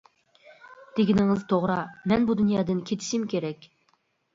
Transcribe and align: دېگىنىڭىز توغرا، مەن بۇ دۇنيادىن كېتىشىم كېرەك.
دېگىنىڭىز 1.01 1.45
توغرا، 1.53 1.77
مەن 2.13 2.29
بۇ 2.33 2.41
دۇنيادىن 2.43 2.85
كېتىشىم 2.93 3.33
كېرەك. 3.33 3.75